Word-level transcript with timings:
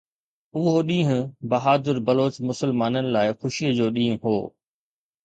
اهو 0.59 0.71
ڏينهن 0.85 1.19
بهادر 1.51 1.99
بلوچ 2.07 2.39
مسلمانن 2.53 3.11
لاءِ 3.17 3.37
خوشيءَ 3.45 3.71
جو 3.81 3.91
ڏينهن 3.99 4.19
هو 4.25 4.35